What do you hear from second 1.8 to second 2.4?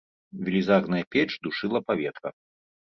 паветра.